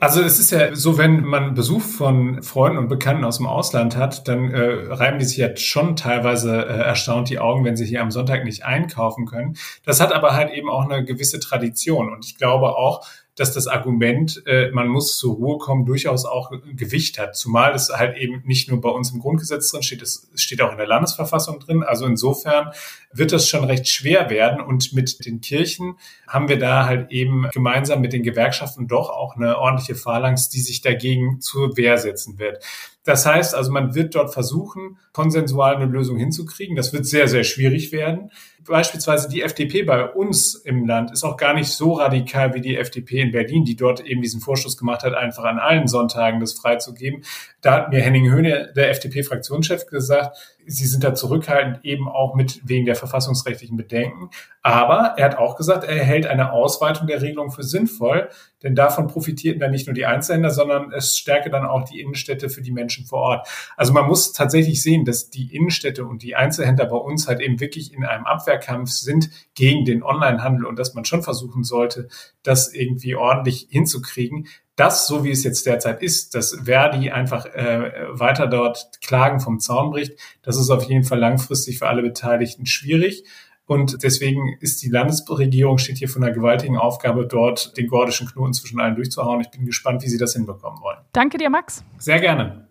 Also 0.00 0.20
es 0.20 0.40
ist 0.40 0.50
ja 0.50 0.74
so, 0.74 0.98
wenn 0.98 1.22
man 1.22 1.54
Besuch 1.54 1.80
von 1.80 2.42
Freunden 2.42 2.78
und 2.78 2.88
Bekannten 2.88 3.24
aus 3.24 3.36
dem 3.36 3.46
Ausland 3.46 3.96
hat, 3.96 4.26
dann 4.26 4.50
äh, 4.50 4.92
reiben 4.92 5.18
die 5.18 5.24
sich 5.24 5.36
jetzt 5.36 5.64
schon 5.64 5.94
teilweise 5.94 6.56
äh, 6.56 6.80
erstaunt 6.80 7.28
die 7.30 7.38
Augen, 7.38 7.64
wenn 7.64 7.76
sie 7.76 7.86
hier 7.86 8.02
am 8.02 8.10
Sonntag 8.10 8.44
nicht 8.44 8.64
einkaufen 8.64 9.26
können. 9.26 9.56
Das 9.84 10.00
hat 10.00 10.12
aber 10.12 10.34
halt 10.34 10.50
eben 10.52 10.68
auch 10.68 10.88
eine 10.88 11.04
gewisse 11.04 11.38
Tradition. 11.38 12.12
Und 12.12 12.24
ich 12.24 12.36
glaube 12.36 12.76
auch, 12.76 13.06
dass 13.36 13.54
das 13.54 13.66
Argument, 13.66 14.42
äh, 14.46 14.70
man 14.72 14.88
muss 14.88 15.16
zur 15.16 15.34
Ruhe 15.34 15.58
kommen, 15.58 15.86
durchaus 15.86 16.26
auch 16.26 16.52
Gewicht 16.74 17.18
hat. 17.18 17.34
Zumal 17.34 17.74
es 17.74 17.88
halt 17.88 18.16
eben 18.18 18.42
nicht 18.44 18.70
nur 18.70 18.80
bei 18.80 18.90
uns 18.90 19.10
im 19.10 19.20
Grundgesetz 19.20 19.70
drin 19.70 19.82
steht, 19.82 20.02
es 20.02 20.28
steht 20.34 20.60
auch 20.60 20.72
in 20.72 20.76
der 20.76 20.86
Landesverfassung 20.86 21.58
drin. 21.60 21.82
Also 21.82 22.04
insofern 22.04 22.72
wird 23.12 23.32
das 23.32 23.48
schon 23.48 23.64
recht 23.64 23.88
schwer 23.88 24.28
werden. 24.28 24.60
Und 24.60 24.92
mit 24.92 25.24
den 25.24 25.40
Kirchen 25.40 25.96
haben 26.28 26.48
wir 26.48 26.58
da 26.58 26.84
halt 26.84 27.10
eben 27.10 27.48
gemeinsam 27.52 28.02
mit 28.02 28.12
den 28.12 28.22
Gewerkschaften 28.22 28.86
doch 28.86 29.08
auch 29.08 29.36
eine 29.36 29.58
ordentliche 29.58 29.94
Phalanx, 29.94 30.50
die 30.50 30.60
sich 30.60 30.82
dagegen 30.82 31.40
zur 31.40 31.76
Wehr 31.76 31.96
setzen 31.96 32.38
wird. 32.38 32.62
Das 33.04 33.26
heißt 33.26 33.54
also, 33.54 33.72
man 33.72 33.94
wird 33.94 34.14
dort 34.14 34.32
versuchen, 34.32 34.98
konsensual 35.12 35.76
eine 35.76 35.86
Lösung 35.86 36.18
hinzukriegen. 36.18 36.76
Das 36.76 36.92
wird 36.92 37.04
sehr, 37.04 37.26
sehr 37.26 37.42
schwierig 37.42 37.90
werden. 37.90 38.30
Beispielsweise 38.64 39.28
die 39.28 39.42
FDP 39.42 39.82
bei 39.82 40.08
uns 40.08 40.54
im 40.54 40.86
Land 40.86 41.10
ist 41.10 41.24
auch 41.24 41.36
gar 41.36 41.52
nicht 41.52 41.68
so 41.68 41.94
radikal 41.94 42.54
wie 42.54 42.60
die 42.60 42.76
FDP 42.76 43.20
in 43.20 43.32
Berlin, 43.32 43.64
die 43.64 43.74
dort 43.74 44.00
eben 44.00 44.22
diesen 44.22 44.40
Vorschuss 44.40 44.76
gemacht 44.76 45.02
hat, 45.02 45.14
einfach 45.14 45.42
an 45.42 45.58
allen 45.58 45.88
Sonntagen 45.88 46.38
das 46.38 46.52
freizugeben. 46.52 47.24
Da 47.60 47.72
hat 47.72 47.90
mir 47.90 48.00
Henning 48.00 48.30
Höhne, 48.30 48.72
der 48.76 48.90
FDP-Fraktionschef, 48.90 49.86
gesagt, 49.86 50.36
sie 50.66 50.86
sind 50.86 51.04
da 51.04 51.14
zurückhaltend 51.14 51.84
eben 51.84 52.08
auch 52.08 52.34
mit 52.34 52.60
wegen 52.64 52.86
der 52.86 52.96
verfassungsrechtlichen 52.96 53.76
Bedenken. 53.76 54.30
Aber 54.62 55.14
er 55.16 55.24
hat 55.24 55.38
auch 55.38 55.56
gesagt, 55.56 55.84
er 55.84 56.04
hält 56.04 56.26
eine 56.26 56.52
Ausweitung 56.52 57.06
der 57.06 57.20
Regelung 57.20 57.50
für 57.50 57.62
sinnvoll, 57.62 58.28
denn 58.62 58.74
davon 58.74 59.08
profitierten 59.08 59.60
dann 59.60 59.72
nicht 59.72 59.86
nur 59.86 59.94
die 59.94 60.06
Einzelhändler, 60.06 60.50
sondern 60.50 60.92
es 60.92 61.16
stärke 61.16 61.50
dann 61.50 61.66
auch 61.66 61.84
die 61.84 62.00
Innenstädte 62.00 62.48
für 62.48 62.62
die 62.62 62.70
Menschen 62.70 63.04
vor 63.06 63.20
Ort. 63.20 63.48
Also 63.76 63.92
man 63.92 64.06
muss 64.06 64.32
tatsächlich 64.32 64.82
sehen, 64.82 65.04
dass 65.04 65.30
die 65.30 65.54
Innenstädte 65.54 66.04
und 66.04 66.22
die 66.22 66.36
Einzelhändler 66.36 66.86
bei 66.86 66.96
uns 66.96 67.26
halt 67.26 67.40
eben 67.40 67.60
wirklich 67.60 67.92
in 67.92 68.04
einem 68.04 68.24
Abwehrkampf 68.24 68.90
sind 68.90 69.30
gegen 69.54 69.84
den 69.84 70.02
Onlinehandel 70.02 70.64
und 70.64 70.78
dass 70.78 70.94
man 70.94 71.04
schon 71.04 71.22
versuchen 71.22 71.64
sollte, 71.64 72.08
das 72.42 72.72
irgendwie 72.72 73.14
ordentlich 73.14 73.68
hinzukriegen 73.70 74.48
das, 74.76 75.06
so 75.06 75.22
wie 75.22 75.30
es 75.30 75.44
jetzt 75.44 75.66
derzeit 75.66 76.02
ist, 76.02 76.34
dass 76.34 76.58
Verdi 76.64 77.10
einfach 77.10 77.46
äh, 77.46 77.92
weiter 78.10 78.46
dort 78.46 79.00
Klagen 79.02 79.40
vom 79.40 79.60
Zaun 79.60 79.90
bricht, 79.90 80.18
das 80.42 80.58
ist 80.58 80.70
auf 80.70 80.84
jeden 80.84 81.04
Fall 81.04 81.18
langfristig 81.18 81.78
für 81.78 81.88
alle 81.88 82.02
Beteiligten 82.02 82.66
schwierig. 82.66 83.24
Und 83.66 84.02
deswegen 84.02 84.56
ist 84.60 84.82
die 84.82 84.88
Landesregierung 84.88 85.78
steht 85.78 85.98
hier 85.98 86.08
von 86.08 86.24
einer 86.24 86.32
gewaltigen 86.32 86.76
Aufgabe, 86.76 87.26
dort 87.26 87.76
den 87.76 87.86
gordischen 87.86 88.26
Knoten 88.26 88.52
zwischen 88.54 88.80
allen 88.80 88.96
durchzuhauen. 88.96 89.40
Ich 89.40 89.50
bin 89.50 89.64
gespannt, 89.64 90.02
wie 90.02 90.08
sie 90.08 90.18
das 90.18 90.32
hinbekommen 90.32 90.82
wollen. 90.82 90.98
Danke 91.12 91.38
dir, 91.38 91.48
Max. 91.48 91.84
Sehr 91.98 92.20
gerne. 92.20 92.68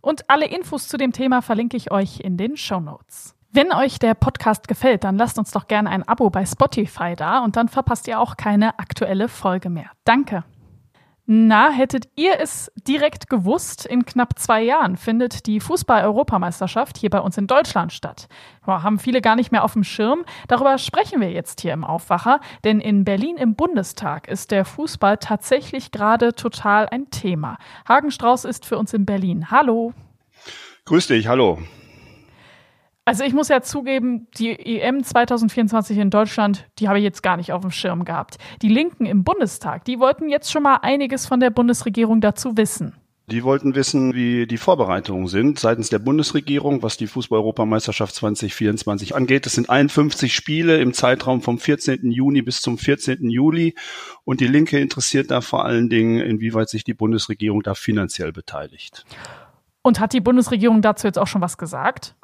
Und 0.00 0.28
alle 0.28 0.46
Infos 0.46 0.88
zu 0.88 0.96
dem 0.96 1.12
Thema 1.12 1.40
verlinke 1.40 1.76
ich 1.76 1.92
euch 1.92 2.20
in 2.20 2.36
den 2.36 2.56
Show 2.56 2.80
Notes. 2.80 3.33
Wenn 3.56 3.72
euch 3.72 4.00
der 4.00 4.14
Podcast 4.14 4.66
gefällt, 4.66 5.04
dann 5.04 5.16
lasst 5.16 5.38
uns 5.38 5.52
doch 5.52 5.68
gerne 5.68 5.88
ein 5.88 6.02
Abo 6.02 6.28
bei 6.28 6.44
Spotify 6.44 7.14
da 7.14 7.38
und 7.44 7.54
dann 7.54 7.68
verpasst 7.68 8.08
ihr 8.08 8.18
auch 8.18 8.36
keine 8.36 8.80
aktuelle 8.80 9.28
Folge 9.28 9.70
mehr. 9.70 9.92
Danke. 10.02 10.42
Na, 11.26 11.70
hättet 11.70 12.08
ihr 12.16 12.40
es 12.40 12.72
direkt 12.88 13.30
gewusst, 13.30 13.86
in 13.86 14.04
knapp 14.04 14.40
zwei 14.40 14.60
Jahren 14.60 14.96
findet 14.96 15.46
die 15.46 15.60
Fußball-Europameisterschaft 15.60 16.98
hier 16.98 17.10
bei 17.10 17.20
uns 17.20 17.38
in 17.38 17.46
Deutschland 17.46 17.92
statt. 17.92 18.26
Boah, 18.66 18.82
haben 18.82 18.98
viele 18.98 19.20
gar 19.20 19.36
nicht 19.36 19.52
mehr 19.52 19.62
auf 19.62 19.74
dem 19.74 19.84
Schirm. 19.84 20.24
Darüber 20.48 20.76
sprechen 20.76 21.20
wir 21.20 21.30
jetzt 21.30 21.60
hier 21.60 21.74
im 21.74 21.84
Aufwacher, 21.84 22.40
denn 22.64 22.80
in 22.80 23.04
Berlin 23.04 23.36
im 23.36 23.54
Bundestag 23.54 24.26
ist 24.26 24.50
der 24.50 24.64
Fußball 24.64 25.18
tatsächlich 25.18 25.92
gerade 25.92 26.34
total 26.34 26.88
ein 26.88 27.08
Thema. 27.10 27.58
Hagen 27.88 28.10
Strauß 28.10 28.46
ist 28.46 28.66
für 28.66 28.78
uns 28.78 28.92
in 28.92 29.06
Berlin. 29.06 29.52
Hallo. 29.52 29.94
Grüß 30.86 31.06
dich, 31.06 31.28
hallo. 31.28 31.60
Also 33.06 33.22
ich 33.24 33.34
muss 33.34 33.48
ja 33.48 33.60
zugeben, 33.60 34.28
die 34.38 34.80
EM 34.80 35.04
2024 35.04 35.98
in 35.98 36.08
Deutschland, 36.08 36.66
die 36.78 36.88
habe 36.88 36.98
ich 36.98 37.04
jetzt 37.04 37.22
gar 37.22 37.36
nicht 37.36 37.52
auf 37.52 37.60
dem 37.60 37.70
Schirm 37.70 38.06
gehabt. 38.06 38.38
Die 38.62 38.68
Linken 38.68 39.04
im 39.04 39.24
Bundestag, 39.24 39.84
die 39.84 39.98
wollten 39.98 40.30
jetzt 40.30 40.50
schon 40.50 40.62
mal 40.62 40.76
einiges 40.76 41.26
von 41.26 41.38
der 41.38 41.50
Bundesregierung 41.50 42.22
dazu 42.22 42.56
wissen. 42.56 42.94
Die 43.26 43.42
wollten 43.42 43.74
wissen, 43.74 44.14
wie 44.14 44.46
die 44.46 44.58
Vorbereitungen 44.58 45.28
sind 45.28 45.58
seitens 45.58 45.88
der 45.88 45.98
Bundesregierung, 45.98 46.82
was 46.82 46.98
die 46.98 47.06
Fußball-Europameisterschaft 47.06 48.14
2024 48.14 49.14
angeht. 49.14 49.46
Es 49.46 49.54
sind 49.54 49.70
51 49.70 50.34
Spiele 50.34 50.78
im 50.78 50.92
Zeitraum 50.92 51.40
vom 51.40 51.58
14. 51.58 52.10
Juni 52.10 52.42
bis 52.42 52.60
zum 52.60 52.76
14. 52.76 53.30
Juli. 53.30 53.74
Und 54.24 54.40
die 54.40 54.46
Linke 54.46 54.78
interessiert 54.78 55.30
da 55.30 55.40
vor 55.40 55.64
allen 55.64 55.88
Dingen, 55.88 56.20
inwieweit 56.20 56.68
sich 56.68 56.84
die 56.84 56.92
Bundesregierung 56.92 57.62
da 57.62 57.74
finanziell 57.74 58.32
beteiligt. 58.32 59.06
Und 59.82 60.00
hat 60.00 60.12
die 60.12 60.20
Bundesregierung 60.20 60.82
dazu 60.82 61.06
jetzt 61.06 61.18
auch 61.18 61.26
schon 61.26 61.40
was 61.40 61.56
gesagt? 61.56 62.14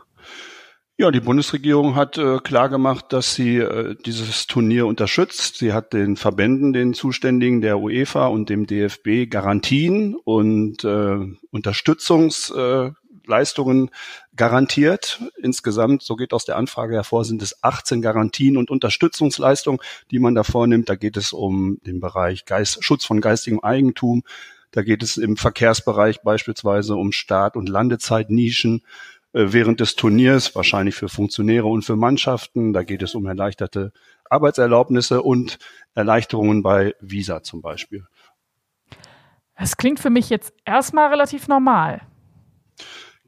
Ja, 1.01 1.11
die 1.11 1.21
Bundesregierung 1.21 1.95
hat 1.95 2.19
äh, 2.19 2.41
klargemacht, 2.41 3.15
dass 3.15 3.35
sie 3.35 3.57
äh, 3.57 3.97
dieses 4.05 4.47
Turnier 4.47 4.87
unterstützt. 4.87 5.57
Sie 5.57 5.73
hat 5.73 5.95
den 5.95 6.19
Verbänden, 6.19 6.75
den 6.75 6.93
Zuständigen 6.93 7.63
der 7.63 7.79
UEFA 7.79 8.27
und 8.27 8.51
dem 8.51 8.67
DFB 8.67 9.31
Garantien 9.31 10.15
und 10.15 10.85
äh, 10.85 11.17
Unterstützungsleistungen 11.51 13.89
äh, 13.89 13.91
garantiert. 14.37 15.23
Insgesamt, 15.43 16.03
so 16.03 16.17
geht 16.17 16.35
aus 16.35 16.45
der 16.45 16.59
Anfrage 16.59 16.97
hervor, 16.97 17.25
sind 17.25 17.41
es 17.41 17.65
18 17.65 18.03
Garantien 18.03 18.59
und 18.59 18.71
Unterstützungsleistungen, 18.71 19.81
die 20.11 20.19
man 20.19 20.35
da 20.35 20.43
vornimmt. 20.43 20.91
Da 20.91 20.97
geht 20.97 21.17
es 21.17 21.33
um 21.33 21.79
den 21.87 22.01
Bereich 22.01 22.45
Geist, 22.45 22.85
Schutz 22.85 23.07
von 23.07 23.23
geistigem 23.23 23.61
Eigentum. 23.61 24.23
Da 24.71 24.83
geht 24.83 25.03
es 25.03 25.17
im 25.17 25.39
Verkehrsbereich 25.39 26.21
beispielsweise 26.21 26.95
um 26.95 27.13
Start- 27.13 27.57
und 27.57 27.71
Landezeitnischen 27.71 28.83
während 29.33 29.81
des 29.81 29.97
Turniers, 29.97 30.55
wahrscheinlich 30.55 30.95
für 30.95 31.09
Funktionäre 31.09 31.67
und 31.67 31.83
für 31.83 31.97
Mannschaften. 31.97 32.73
Da 32.73 32.83
geht 32.83 33.03
es 33.03 33.15
um 33.15 33.27
erleichterte 33.27 33.93
Arbeitserlaubnisse 34.29 35.23
und 35.23 35.59
Erleichterungen 35.95 36.63
bei 36.63 36.95
Visa 37.01 37.43
zum 37.43 37.63
Beispiel. 37.63 38.07
Es 39.55 39.77
klingt 39.77 40.01
für 40.01 40.11
mich 40.11 40.31
jetzt 40.31 40.55
erstmal 40.65 41.09
relativ 41.09 41.47
normal. 41.47 42.01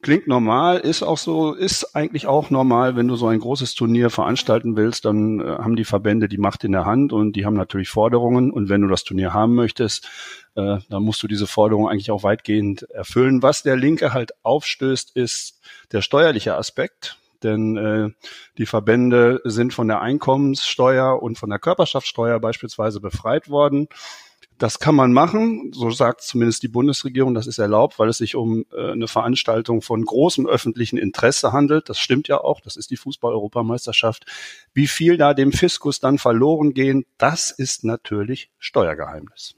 Klingt 0.02 0.26
normal, 0.26 0.78
ist 0.78 1.04
auch 1.04 1.16
so, 1.16 1.54
ist 1.54 1.94
eigentlich 1.94 2.26
auch 2.26 2.50
normal, 2.50 2.96
wenn 2.96 3.06
du 3.06 3.14
so 3.14 3.28
ein 3.28 3.38
großes 3.38 3.76
Turnier 3.76 4.10
veranstalten 4.10 4.74
willst, 4.74 5.04
dann 5.04 5.38
äh, 5.38 5.44
haben 5.44 5.76
die 5.76 5.84
Verbände 5.84 6.28
die 6.28 6.38
Macht 6.38 6.64
in 6.64 6.72
der 6.72 6.86
Hand 6.86 7.12
und 7.12 7.36
die 7.36 7.46
haben 7.46 7.54
natürlich 7.54 7.88
Forderungen 7.88 8.50
und 8.50 8.68
wenn 8.68 8.80
du 8.80 8.88
das 8.88 9.04
Turnier 9.04 9.32
haben 9.32 9.54
möchtest, 9.54 10.08
äh, 10.56 10.78
dann 10.90 11.02
musst 11.04 11.22
du 11.22 11.28
diese 11.28 11.46
Forderungen 11.46 11.88
eigentlich 11.88 12.10
auch 12.10 12.24
weitgehend 12.24 12.82
erfüllen. 12.90 13.44
Was 13.44 13.62
der 13.62 13.76
Linke 13.76 14.12
halt 14.12 14.32
aufstößt, 14.42 15.14
ist 15.14 15.60
der 15.92 16.02
steuerliche 16.02 16.56
Aspekt, 16.56 17.16
denn 17.44 17.76
äh, 17.76 18.08
die 18.58 18.66
Verbände 18.66 19.40
sind 19.44 19.72
von 19.72 19.86
der 19.86 20.00
Einkommenssteuer 20.00 21.22
und 21.22 21.38
von 21.38 21.48
der 21.48 21.60
Körperschaftssteuer 21.60 22.40
beispielsweise 22.40 22.98
befreit 22.98 23.48
worden. 23.48 23.86
Das 24.62 24.78
kann 24.78 24.94
man 24.94 25.12
machen, 25.12 25.72
so 25.72 25.90
sagt 25.90 26.20
zumindest 26.20 26.62
die 26.62 26.68
Bundesregierung, 26.68 27.34
das 27.34 27.48
ist 27.48 27.58
erlaubt, 27.58 27.98
weil 27.98 28.08
es 28.08 28.18
sich 28.18 28.36
um 28.36 28.64
äh, 28.72 28.92
eine 28.92 29.08
Veranstaltung 29.08 29.82
von 29.82 30.04
großem 30.04 30.46
öffentlichen 30.46 30.98
Interesse 30.98 31.50
handelt. 31.50 31.88
Das 31.88 31.98
stimmt 31.98 32.28
ja 32.28 32.38
auch, 32.38 32.60
das 32.60 32.76
ist 32.76 32.92
die 32.92 32.96
Fußball-Europameisterschaft. 32.96 34.24
Wie 34.72 34.86
viel 34.86 35.16
da 35.16 35.34
dem 35.34 35.50
Fiskus 35.50 35.98
dann 35.98 36.16
verloren 36.16 36.74
gehen, 36.74 37.06
das 37.18 37.50
ist 37.50 37.82
natürlich 37.82 38.52
Steuergeheimnis. 38.60 39.56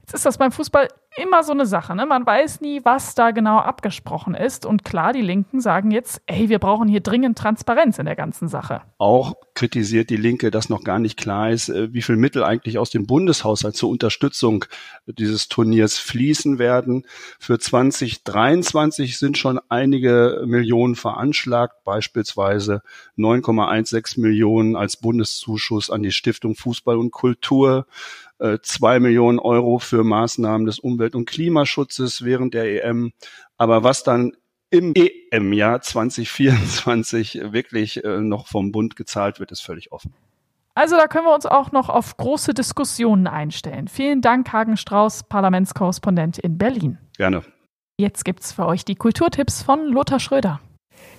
Jetzt 0.00 0.14
ist 0.14 0.26
das 0.26 0.36
beim 0.36 0.50
Fußball 0.50 0.88
immer 1.18 1.42
so 1.42 1.52
eine 1.52 1.66
Sache. 1.66 1.94
Ne? 1.94 2.06
Man 2.06 2.24
weiß 2.24 2.60
nie, 2.60 2.80
was 2.84 3.14
da 3.14 3.32
genau 3.32 3.58
abgesprochen 3.58 4.34
ist. 4.34 4.64
Und 4.64 4.84
klar, 4.84 5.12
die 5.12 5.20
Linken 5.20 5.60
sagen 5.60 5.90
jetzt, 5.90 6.22
ey, 6.26 6.48
wir 6.48 6.58
brauchen 6.58 6.88
hier 6.88 7.00
dringend 7.00 7.36
Transparenz 7.36 7.98
in 7.98 8.06
der 8.06 8.16
ganzen 8.16 8.48
Sache. 8.48 8.82
Auch 8.98 9.34
kritisiert 9.54 10.10
die 10.10 10.16
Linke, 10.16 10.50
dass 10.50 10.68
noch 10.68 10.84
gar 10.84 10.98
nicht 10.98 11.18
klar 11.18 11.50
ist, 11.50 11.68
äh, 11.68 11.92
wie 11.92 12.02
viel 12.02 12.16
Mittel 12.16 12.44
eigentlich 12.44 12.78
aus 12.78 12.90
dem 12.90 13.06
Bundeshaushalt 13.06 13.76
zur 13.76 13.90
Unterstützung 13.90 14.64
dieses 15.06 15.48
Turniers 15.48 15.98
fließen 15.98 16.58
werden. 16.58 17.04
Für 17.38 17.58
2023 17.58 19.18
sind 19.18 19.36
schon 19.36 19.60
einige 19.68 20.44
Millionen 20.46 20.94
veranschlagt, 20.94 21.84
beispielsweise 21.84 22.82
9,16 23.16 24.20
Millionen 24.20 24.76
als 24.76 24.96
Bundeszuschuss 24.96 25.90
an 25.90 26.02
die 26.02 26.12
Stiftung 26.12 26.54
Fußball 26.54 26.96
und 26.96 27.10
Kultur 27.10 27.86
zwei 28.62 29.00
Millionen 29.00 29.38
Euro 29.38 29.78
für 29.78 30.04
Maßnahmen 30.04 30.66
des 30.66 30.78
Umwelt- 30.78 31.14
und 31.14 31.26
Klimaschutzes 31.26 32.24
während 32.24 32.54
der 32.54 32.84
EM. 32.84 33.12
Aber 33.56 33.84
was 33.84 34.02
dann 34.02 34.32
im 34.70 34.92
EM-Jahr 34.94 35.80
2024 35.80 37.52
wirklich 37.52 38.04
äh, 38.04 38.20
noch 38.20 38.46
vom 38.46 38.70
Bund 38.72 38.96
gezahlt 38.96 39.40
wird, 39.40 39.50
ist 39.50 39.60
völlig 39.60 39.92
offen. 39.92 40.12
Also 40.74 40.96
da 40.96 41.08
können 41.08 41.24
wir 41.24 41.34
uns 41.34 41.46
auch 41.46 41.72
noch 41.72 41.88
auf 41.88 42.16
große 42.16 42.54
Diskussionen 42.54 43.26
einstellen. 43.26 43.88
Vielen 43.88 44.20
Dank, 44.20 44.52
Hagen 44.52 44.76
Strauß, 44.76 45.24
Parlamentskorrespondent 45.24 46.38
in 46.38 46.56
Berlin. 46.56 46.98
Gerne. 47.16 47.42
Jetzt 47.98 48.24
gibt's 48.24 48.52
für 48.52 48.66
euch 48.66 48.84
die 48.84 48.94
Kulturtipps 48.94 49.62
von 49.62 49.86
Lothar 49.86 50.20
Schröder. 50.20 50.60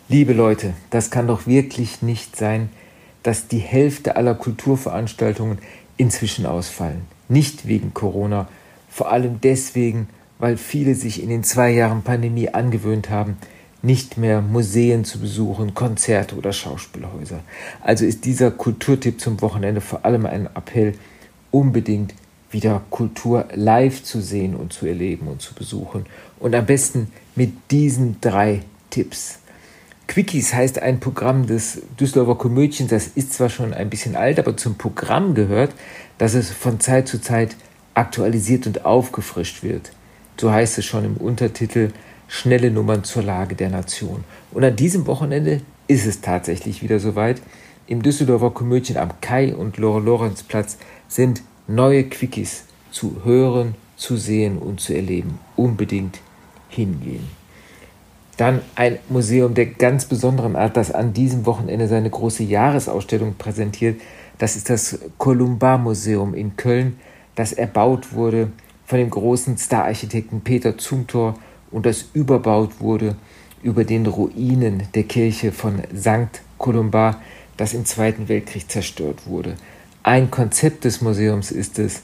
Liebe 0.07 0.31
Leute, 0.31 0.75
das 0.91 1.11
kann 1.11 1.27
doch 1.27 1.45
wirklich 1.45 2.01
nicht 2.01 2.37
sein, 2.37 2.69
dass 3.21 3.49
die 3.49 3.59
Hälfte 3.59 4.15
aller 4.15 4.33
Kulturveranstaltungen 4.33 5.59
inzwischen 5.99 6.45
ausfallen. 6.47 7.01
Nicht 7.27 7.67
wegen 7.67 7.93
Corona, 7.93 8.47
vor 8.89 9.11
allem 9.11 9.41
deswegen, 9.41 10.07
weil 10.39 10.57
viele 10.57 10.95
sich 10.95 11.21
in 11.21 11.29
den 11.29 11.43
zwei 11.43 11.71
Jahren 11.71 12.01
Pandemie 12.01 12.49
angewöhnt 12.49 13.09
haben, 13.09 13.37
nicht 13.81 14.17
mehr 14.17 14.41
Museen 14.41 15.05
zu 15.05 15.19
besuchen, 15.19 15.73
Konzerte 15.73 16.35
oder 16.35 16.53
Schauspielhäuser. 16.53 17.41
Also 17.81 18.05
ist 18.05 18.25
dieser 18.25 18.49
Kulturtipp 18.49 19.19
zum 19.19 19.41
Wochenende 19.41 19.81
vor 19.81 20.05
allem 20.05 20.25
ein 20.25 20.47
Appell, 20.47 20.95
unbedingt 21.51 22.13
wieder 22.49 22.81
Kultur 22.89 23.45
live 23.53 24.01
zu 24.03 24.21
sehen 24.21 24.55
und 24.55 24.73
zu 24.73 24.85
erleben 24.85 25.27
und 25.27 25.41
zu 25.41 25.53
besuchen. 25.53 26.05
Und 26.39 26.55
am 26.55 26.65
besten 26.65 27.11
mit 27.35 27.51
diesen 27.71 28.19
drei 28.21 28.63
Tipps. 28.89 29.39
Quickies 30.09 30.55
heißt 30.55 30.81
ein 30.81 30.99
Programm 30.99 31.45
des 31.45 31.83
Düsseldorfer 31.99 32.33
Komödchens. 32.33 32.89
Das 32.89 33.07
ist 33.07 33.31
zwar 33.31 33.49
schon 33.49 33.75
ein 33.75 33.91
bisschen 33.91 34.15
alt, 34.15 34.39
aber 34.39 34.57
zum 34.57 34.75
Programm 34.75 35.35
gehört, 35.35 35.71
dass 36.17 36.33
es 36.33 36.49
von 36.49 36.79
Zeit 36.79 37.07
zu 37.07 37.21
Zeit 37.21 37.55
aktualisiert 37.93 38.65
und 38.65 38.85
aufgefrischt 38.85 39.61
wird. 39.61 39.91
So 40.35 40.51
heißt 40.51 40.79
es 40.79 40.85
schon 40.85 41.05
im 41.05 41.17
Untertitel 41.17 41.91
Schnelle 42.27 42.71
Nummern 42.71 43.03
zur 43.03 43.21
Lage 43.21 43.53
der 43.53 43.69
Nation. 43.69 44.23
Und 44.51 44.63
an 44.63 44.75
diesem 44.75 45.05
Wochenende 45.05 45.61
ist 45.87 46.07
es 46.07 46.21
tatsächlich 46.21 46.81
wieder 46.81 46.99
soweit. 46.99 47.39
Im 47.85 48.01
Düsseldorfer 48.01 48.49
Komödien 48.49 48.97
am 48.97 49.21
Kai- 49.21 49.53
und 49.53 49.77
Lore-Lorenz-Platz 49.77 50.79
sind 51.07 51.43
neue 51.67 52.03
Quickies 52.03 52.63
zu 52.91 53.21
hören, 53.23 53.75
zu 53.95 54.17
sehen 54.17 54.57
und 54.57 54.81
zu 54.81 54.95
erleben. 54.95 55.37
Unbedingt 55.55 56.19
hingehen. 56.67 57.38
Dann 58.39 58.61
ein 58.75 58.99
Museum 59.09 59.53
der 59.53 59.65
ganz 59.65 60.05
besonderen 60.05 60.55
Art, 60.55 60.77
das 60.77 60.93
an 60.93 61.11
diesem 61.11 61.45
Wochenende 61.45 61.89
seine 61.89 62.09
große 62.09 62.43
Jahresausstellung 62.43 63.35
präsentiert. 63.35 63.99
Das 64.37 64.55
ist 64.55 64.69
das 64.69 64.97
Columbar-Museum 65.17 66.33
in 66.33 66.55
Köln, 66.55 66.95
das 67.35 67.51
erbaut 67.51 68.13
wurde 68.13 68.53
von 68.85 68.97
dem 68.97 69.09
großen 69.09 69.57
Stararchitekten 69.57 70.39
Peter 70.39 70.77
Zumthor 70.77 71.37
und 71.69 71.85
das 71.85 72.05
überbaut 72.13 72.79
wurde 72.79 73.17
über 73.61 73.83
den 73.83 74.05
Ruinen 74.05 74.83
der 74.95 75.03
Kirche 75.03 75.51
von 75.51 75.81
St. 75.93 76.41
Columbar, 76.57 77.21
das 77.57 77.73
im 77.73 77.83
Zweiten 77.83 78.29
Weltkrieg 78.29 78.71
zerstört 78.71 79.27
wurde. 79.27 79.55
Ein 80.01 80.31
Konzept 80.31 80.85
des 80.85 81.01
Museums 81.01 81.51
ist 81.51 81.77
es, 81.77 82.03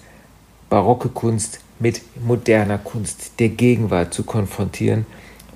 barocke 0.70 1.08
Kunst 1.08 1.62
mit 1.80 2.02
moderner 2.26 2.78
Kunst 2.78 3.40
der 3.40 3.48
Gegenwart 3.48 4.14
zu 4.14 4.24
konfrontieren 4.24 5.06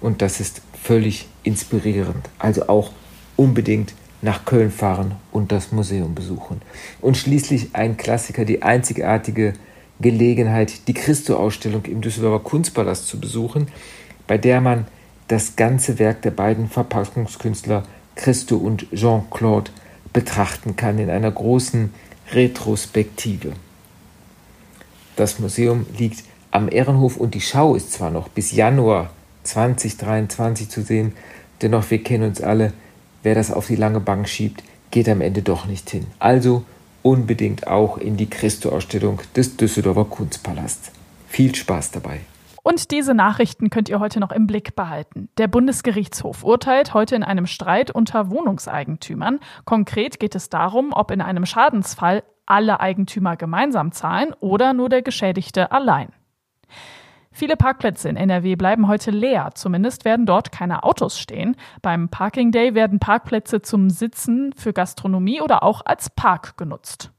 und 0.01 0.21
das 0.21 0.39
ist 0.39 0.61
völlig 0.89 1.27
inspirierend. 1.43 2.31
Also 2.39 2.67
auch 2.67 2.89
unbedingt 3.35 3.93
nach 4.23 4.43
Köln 4.43 4.71
fahren 4.71 5.11
und 5.31 5.51
das 5.51 5.71
Museum 5.71 6.15
besuchen. 6.15 6.63
Und 6.99 7.15
schließlich 7.15 7.69
ein 7.73 7.95
Klassiker, 7.95 8.43
die 8.43 8.63
einzigartige 8.63 9.53
Gelegenheit, 10.01 10.87
die 10.87 10.95
Christo-Ausstellung 10.95 11.85
im 11.85 12.01
Düsseldorfer 12.01 12.43
Kunstpalast 12.43 13.07
zu 13.07 13.19
besuchen, 13.19 13.67
bei 14.25 14.39
der 14.39 14.61
man 14.61 14.87
das 15.27 15.55
ganze 15.55 15.99
Werk 15.99 16.23
der 16.23 16.31
beiden 16.31 16.67
Verpackungskünstler 16.67 17.83
Christo 18.15 18.57
und 18.57 18.87
Jean-Claude 18.91 19.69
betrachten 20.11 20.75
kann 20.75 20.97
in 20.97 21.11
einer 21.11 21.29
großen 21.29 21.93
Retrospektive. 22.31 23.53
Das 25.15 25.37
Museum 25.37 25.85
liegt 25.99 26.23
am 26.49 26.67
Ehrenhof 26.67 27.17
und 27.17 27.35
die 27.35 27.41
Schau 27.41 27.75
ist 27.75 27.93
zwar 27.93 28.09
noch 28.09 28.27
bis 28.27 28.53
Januar 28.53 29.11
2023 29.49 30.69
zu 30.69 30.81
sehen. 30.81 31.13
Dennoch, 31.61 31.89
wir 31.89 32.03
kennen 32.03 32.29
uns 32.29 32.41
alle, 32.41 32.73
wer 33.23 33.35
das 33.35 33.51
auf 33.51 33.67
die 33.67 33.75
lange 33.75 33.99
Bank 33.99 34.27
schiebt, 34.29 34.63
geht 34.91 35.09
am 35.09 35.21
Ende 35.21 35.41
doch 35.41 35.65
nicht 35.65 35.89
hin. 35.89 36.05
Also 36.19 36.63
unbedingt 37.01 37.67
auch 37.67 37.97
in 37.97 38.17
die 38.17 38.29
Christo-Ausstellung 38.29 39.21
des 39.35 39.57
Düsseldorfer 39.57 40.05
Kunstpalasts. 40.05 40.91
Viel 41.27 41.53
Spaß 41.55 41.91
dabei. 41.91 42.21
Und 42.63 42.91
diese 42.91 43.13
Nachrichten 43.13 43.69
könnt 43.69 43.89
ihr 43.89 43.99
heute 43.99 44.19
noch 44.19 44.31
im 44.31 44.45
Blick 44.45 44.75
behalten. 44.75 45.29
Der 45.37 45.47
Bundesgerichtshof 45.47 46.43
urteilt 46.43 46.93
heute 46.93 47.15
in 47.15 47.23
einem 47.23 47.47
Streit 47.47 47.89
unter 47.89 48.29
Wohnungseigentümern. 48.29 49.39
Konkret 49.65 50.19
geht 50.19 50.35
es 50.35 50.49
darum, 50.49 50.91
ob 50.91 51.11
in 51.11 51.21
einem 51.21 51.45
Schadensfall 51.45 52.23
alle 52.45 52.79
Eigentümer 52.79 53.37
gemeinsam 53.37 53.91
zahlen 53.91 54.33
oder 54.39 54.73
nur 54.73 54.89
der 54.89 55.01
Geschädigte 55.01 55.71
allein. 55.71 56.09
Viele 57.39 57.55
Parkplätze 57.55 58.09
in 58.09 58.17
NRW 58.17 58.57
bleiben 58.57 58.89
heute 58.89 59.11
leer. 59.11 59.51
Zumindest 59.55 60.03
werden 60.03 60.25
dort 60.25 60.51
keine 60.51 60.83
Autos 60.83 61.17
stehen. 61.17 61.55
Beim 61.81 62.09
Parking 62.09 62.51
Day 62.51 62.75
werden 62.75 62.99
Parkplätze 62.99 63.61
zum 63.61 63.89
Sitzen, 63.89 64.51
für 64.57 64.73
Gastronomie 64.73 65.39
oder 65.39 65.63
auch 65.63 65.85
als 65.85 66.09
Park 66.09 66.57
genutzt. 66.57 67.13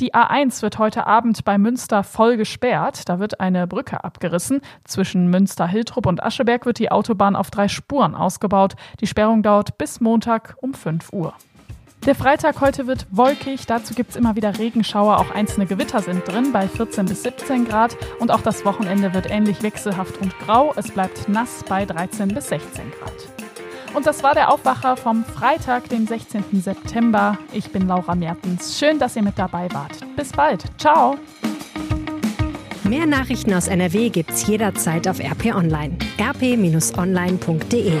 Die 0.00 0.14
A1 0.14 0.62
wird 0.62 0.78
heute 0.78 1.08
Abend 1.08 1.44
bei 1.44 1.58
Münster 1.58 2.04
voll 2.04 2.36
gesperrt. 2.36 3.08
Da 3.08 3.18
wird 3.18 3.40
eine 3.40 3.66
Brücke 3.66 4.04
abgerissen. 4.04 4.60
Zwischen 4.84 5.26
Münster-Hiltrup 5.28 6.06
und 6.06 6.22
Ascheberg 6.22 6.64
wird 6.64 6.78
die 6.78 6.92
Autobahn 6.92 7.34
auf 7.34 7.50
drei 7.50 7.66
Spuren 7.66 8.14
ausgebaut. 8.14 8.76
Die 9.00 9.08
Sperrung 9.08 9.42
dauert 9.42 9.76
bis 9.76 10.00
Montag 10.00 10.54
um 10.60 10.72
5 10.72 11.12
Uhr. 11.12 11.34
Der 12.06 12.14
Freitag 12.14 12.62
heute 12.62 12.86
wird 12.86 13.06
wolkig, 13.10 13.66
dazu 13.66 13.92
gibt 13.92 14.10
es 14.10 14.16
immer 14.16 14.34
wieder 14.34 14.58
Regenschauer, 14.58 15.18
auch 15.18 15.30
einzelne 15.32 15.66
Gewitter 15.66 16.00
sind 16.00 16.26
drin 16.26 16.50
bei 16.50 16.66
14 16.66 17.04
bis 17.04 17.22
17 17.24 17.66
Grad 17.66 17.94
und 18.20 18.30
auch 18.30 18.40
das 18.40 18.64
Wochenende 18.64 19.12
wird 19.12 19.30
ähnlich 19.30 19.62
wechselhaft 19.62 20.16
und 20.18 20.36
grau. 20.38 20.72
Es 20.76 20.90
bleibt 20.90 21.28
nass 21.28 21.62
bei 21.68 21.84
13 21.84 22.28
bis 22.28 22.48
16 22.48 22.90
Grad. 22.98 23.12
Und 23.94 24.06
das 24.06 24.22
war 24.22 24.34
der 24.34 24.50
Aufwacher 24.50 24.96
vom 24.96 25.24
Freitag, 25.24 25.90
dem 25.90 26.06
16. 26.06 26.62
September. 26.62 27.36
Ich 27.52 27.70
bin 27.70 27.86
Laura 27.86 28.14
Mertens. 28.14 28.78
Schön, 28.78 28.98
dass 28.98 29.16
ihr 29.16 29.22
mit 29.22 29.38
dabei 29.38 29.68
wart. 29.72 29.98
Bis 30.16 30.32
bald. 30.32 30.64
Ciao. 30.78 31.18
Mehr 32.84 33.06
Nachrichten 33.06 33.52
aus 33.52 33.68
NRW 33.68 34.08
gibt's 34.08 34.46
jederzeit 34.46 35.06
auf 35.06 35.20
RP 35.20 35.54
Online. 35.54 35.98
rp-online.de 36.18 38.00